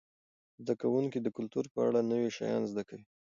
[0.61, 3.05] زده کوونکي د کلتور په اړه نوي شیان زده کوي.